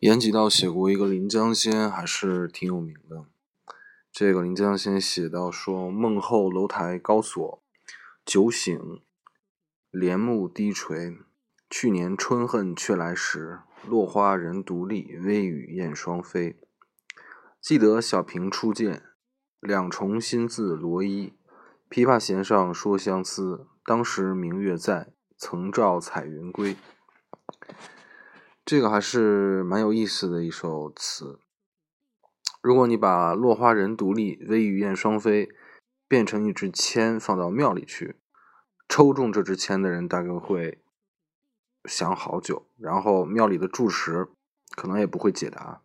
[0.00, 3.24] 严几道写过一个《临江仙》，还是挺有名的。
[4.12, 7.60] 这个《临江仙》写到说：“梦后楼台高锁，
[8.24, 9.02] 酒醒
[9.90, 11.18] 帘幕低垂。
[11.68, 13.58] 去年春恨却来时，
[13.88, 16.56] 落花人独立，微雨燕双飞。
[17.60, 19.02] 记得小平初见，
[19.58, 21.32] 两重新字罗衣。
[21.90, 26.76] 琵琶弦上说相思，当时明月在，曾照彩云归。”
[28.68, 31.38] 这个还是蛮有意思的一首词。
[32.60, 35.48] 如果你把“落花人独立，微雨燕双飞”
[36.06, 38.16] 变成一支签放到庙里去，
[38.86, 40.82] 抽中这支签的人大概会
[41.86, 44.28] 想好久，然后庙里的住持
[44.76, 45.80] 可能也不会解答。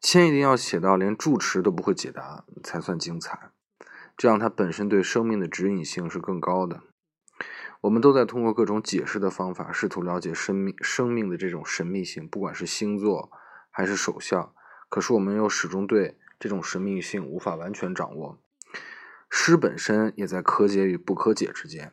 [0.00, 3.52] 签一定要写到连住持都不会解答才算精彩，
[4.16, 6.82] 这样它本身对生命的指引性是更高的。
[7.82, 13.30] 我们都在通过各种解释的方法，试图了解生命生命的这种神秘性，不管是星座
[13.70, 14.52] 还是手相。
[14.90, 18.38] 可是我们又始终对这种神秘性无法完全掌握。
[19.30, 21.92] 诗本身也在可解与不可解之间。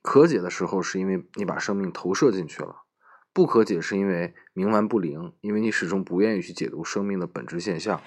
[0.00, 2.84] 可解的时候，是因为你把生命投射进去了；
[3.32, 8.00] 不可解，是因为冥顽不灵，因为你始终不愿意去解读生命的本质现象。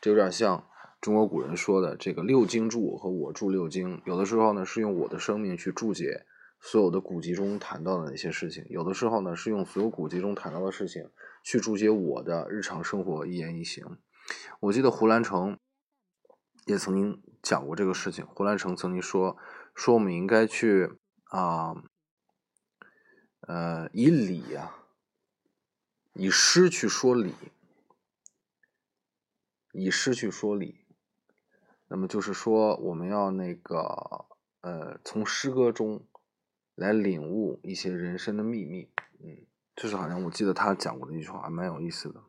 [0.00, 0.68] 这有点像
[1.00, 4.02] 中国古人说的这个“六经注”和“我注六经”。
[4.06, 6.26] 有的时候呢，是用我的生命去注解。
[6.58, 11.10] 所有的古籍中谈到的那些事情，有的时候呢是用所有古籍中谈到的事情
[11.44, 13.98] 去注解我的日常生活一言一行。
[14.58, 15.58] 我记得胡兰成
[16.64, 18.26] 也曾经讲过这个事情。
[18.26, 19.36] 胡兰成曾经说
[19.76, 21.76] ：“说我们应该去啊，
[23.42, 24.74] 呃，以理呀，
[26.14, 27.34] 以诗去说理，
[29.72, 30.80] 以诗去说理。
[31.86, 34.26] 那么就是说，我们要那个
[34.62, 36.04] 呃，从诗歌中。”
[36.76, 38.88] 来领悟一些人生的秘密，
[39.20, 39.38] 嗯，
[39.74, 42.20] 这是好像我记得他讲过的一句话，蛮有意思的。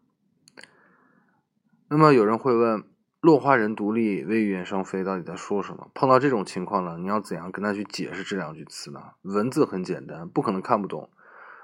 [1.90, 2.84] 那么有人会问
[3.22, 5.92] ：“落花人独立，微雨燕双飞”到底在说什么？
[5.94, 9.02] 碰到这种情况呢，你要怎样跟他去解释这两句词呢？
[9.22, 11.10] 文字很简单，不可能看不懂。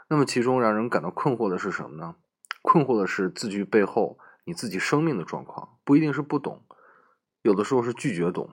[0.09, 2.15] 那么其中让人感到困惑的是什么呢？
[2.61, 6.61] 困惑的是字句背后你自己生命的状况，不一定是不懂，
[7.41, 8.49] 有的时候是拒绝懂。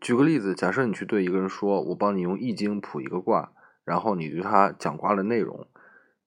[0.00, 3.52] 举个例子，假设你去对一个人说：“我帮你用易经卜一个卦。”
[3.84, 5.68] 然后你对他讲卦的内容，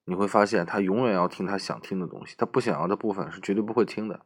[0.05, 4.21] 你会发现他永远要听他想听的东西，他不想要的部分是绝对不会听的。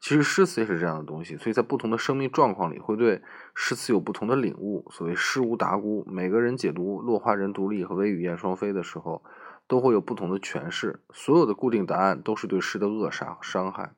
[0.00, 3.22] 其实诗词也是这样的东西，所以在不同的生命状况里，会对
[3.54, 4.86] 诗词有不同的领悟。
[4.90, 9.22] 所谓诗无达姑，每个人解读“落花人独立”和“微雨燕双飞”的时候，
[9.68, 11.02] 都会有不同的诠释。
[11.12, 13.94] 所有的固定答案都是对诗的扼杀和伤害。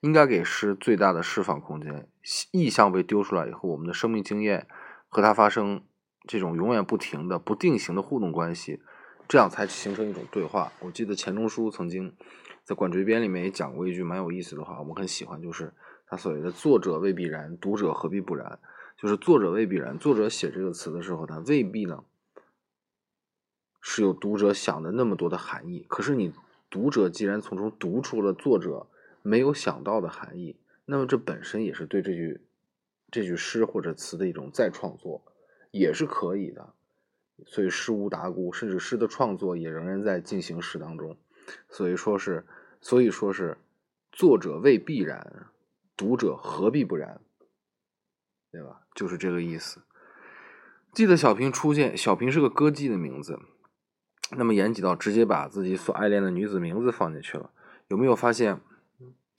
[0.00, 2.08] 应该给诗最大的释放空间。
[2.52, 4.68] 意象被丢出来以后，我们的生命经验
[5.08, 5.82] 和它发生
[6.26, 8.80] 这种永远不停的、不定型的互动关系，
[9.26, 10.72] 这样才形成一种对话。
[10.80, 12.14] 我记得钱钟书曾经
[12.64, 15.72] 在《管锥编》里面也讲过一句蛮有意思的话，我很喜欢，就是
[16.06, 18.60] 他所谓的“作者未必然，读者何必不然”。
[18.96, 22.04] 就是作者未必然，作者写这个词的时候，他未必呢
[23.80, 25.84] 是有读者想的那么多的含义。
[25.88, 26.32] 可是你
[26.68, 28.86] 读者既然从中读出了作者。
[29.28, 32.40] 没有想到的含义，那么这本身也是对这句
[33.10, 35.22] 这句诗或者词的一种再创作，
[35.70, 36.72] 也是可以的。
[37.44, 41.18] 所以诗无达姑，甚至诗的创作也仍然在进行时当中。
[41.68, 42.46] 所以说是，
[42.80, 43.58] 所以说是，
[44.10, 45.46] 作者未必然，
[45.94, 47.20] 读者何必不然，
[48.50, 48.80] 对吧？
[48.94, 49.82] 就是这个意思。
[50.94, 53.38] 记得小平出现，小平是个歌妓的名字，
[54.38, 57.50] 那么严几道直接把自己所爱恋的女子名字放进去了，
[57.88, 58.60] 有没有发现？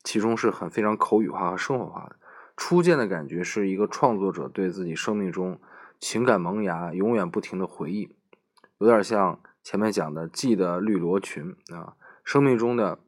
[0.04, 2.16] 其中是很非常口语化和生活化的，
[2.56, 5.60] 初见的感觉是一个创作者对自己生命中
[6.00, 8.16] 情感萌芽永远不停的回忆，
[8.78, 13.00] 有点像前面讲的记得绿罗裙啊，生命中的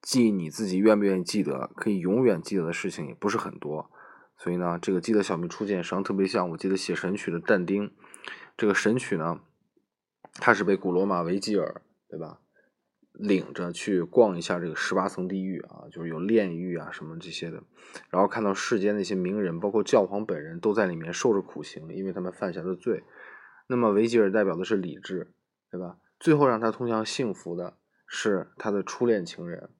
[0.00, 3.90] 记你自己愿不愿意记得，可以永远记得的事情也不是很多，
[4.36, 7.94] 所以呢，这个记得小明初见实际上特别像我记得写神曲的但丁，
[8.56, 9.40] 这个神曲呢，
[10.34, 12.38] 他是被古罗马维吉尔对吧？
[13.14, 17.62] 领着去逛一下这个十八层地狱啊，就是有炼狱啊什么这些的，
[18.10, 23.04] 然后看到世间那些名人，包括教皇本人都在里面受着苦刑，因为他们犯下的罪。
[23.68, 25.32] 那么维吉尔代表的是理智，
[25.70, 25.98] 对吧？
[26.18, 27.78] 最后让他通向幸福的
[28.08, 29.70] 是他的初恋情人，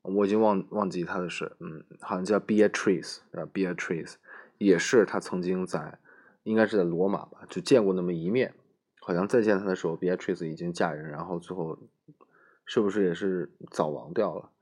[0.00, 4.14] 我已经忘忘记他的是，嗯，好像叫 Beatrice 啊，Beatrice
[4.56, 5.98] 也是他曾经在，
[6.44, 8.54] 应该是在罗马吧，就见过那么一面。
[9.02, 11.78] 好像再见他的时候，Beatrice 已经嫁人，然后最后。
[12.72, 14.52] 是不是也是早亡掉了？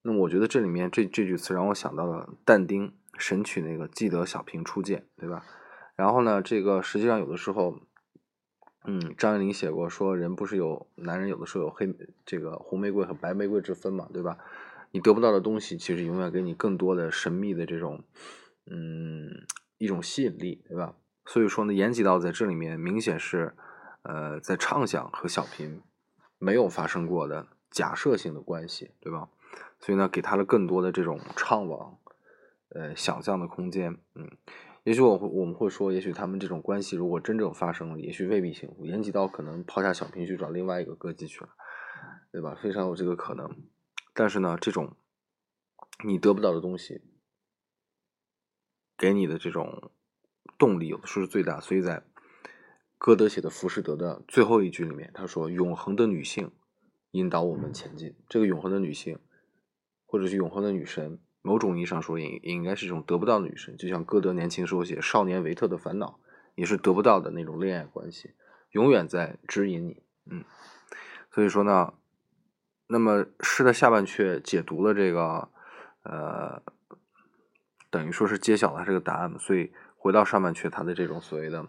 [0.00, 2.88] 那么我觉得这里面这这句词让我想到了但丁
[3.18, 5.44] 《神曲》那个“记得小平初见”，对吧？
[5.94, 7.80] 然后呢，这个实际上有的时候
[8.84, 11.94] 嗯，张爱玲写过说，人不是有男人有的时候有黑
[12.24, 14.38] 这个红玫瑰和白玫瑰之分嘛，对吧？
[14.92, 18.02] 你得不到的东西，其实永远给你更多的神秘的这种，
[18.70, 19.44] 嗯，
[19.76, 20.94] 一种吸引力，对吧？
[21.26, 23.54] 所以说呢，延吉道在这里面明显是，
[24.00, 25.82] 呃，在畅想和小平
[26.38, 29.28] 没有发生过的假设性的关系，对吧？
[29.80, 31.98] 所以呢，给他了更多的这种畅往，
[32.70, 34.30] 呃，想象的空间，嗯。
[34.84, 38.86] 也许我会我们会说，也许他们这种关系如果真正发生了，也许未必幸福。
[38.86, 41.50] 延吉道可能抛下小平去找另外一个歌姬去了，
[42.32, 42.54] 对吧？
[42.54, 43.50] 非常有这个可能。
[44.14, 44.96] 但是呢，这种
[46.04, 47.02] 你得不到的东西，
[48.96, 49.90] 给你的这种
[50.56, 51.60] 动力，有的时候是最大。
[51.60, 52.02] 所以在
[52.98, 56.50] 歌德写的《浮士德》的最后一句里面，他说：“永恒的女性
[57.12, 59.18] 引导我们前进。”这个永恒的女性，
[60.04, 61.20] 或者是永恒的女神。
[61.40, 66.18] 某种意义上说，也应该是一种得不到的女神，就像歌德年轻时候写《少年维特的烦恼》，
[66.56, 68.32] 也是得不到的那种恋爱关系，
[68.72, 70.02] 永远在指引你。
[70.30, 70.44] 嗯，
[71.30, 71.94] 所以说呢，
[72.88, 75.48] 那么诗的下半阙解读了这个，
[76.02, 76.60] 呃，
[77.88, 79.38] 等于说是揭晓了这个答案。
[79.38, 81.66] 所以回到上半阙，他的这种所谓的，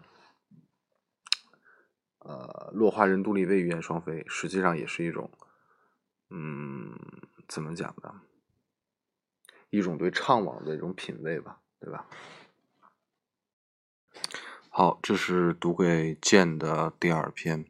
[2.72, 5.30] 落花人独立，为鱼双飞，实际上也是一种，
[6.30, 6.98] 嗯，
[7.48, 8.22] 怎么讲呢？
[9.70, 12.06] 一种对怅惘的一种品味吧，对吧？
[14.68, 17.66] 好，这是读给剑的第二篇。